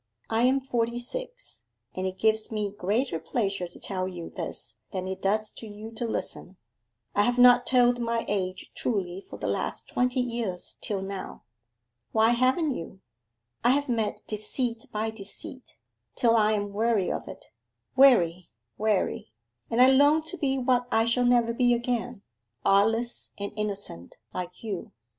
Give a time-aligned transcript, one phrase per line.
[0.31, 1.61] I am forty six;
[1.93, 5.91] and it gives me greater pleasure to tell you this than it does to you
[5.91, 6.57] to listen.
[7.13, 11.43] I have not told my age truly for the last twenty years till now.'
[12.13, 13.01] 'Why haven't you?'
[13.63, 15.75] 'I have met deceit by deceit,
[16.15, 17.45] till I am weary of it
[17.95, 18.49] weary,
[18.79, 19.31] weary
[19.69, 22.23] and I long to be what I shall never be again
[22.65, 24.93] artless and innocent, like you.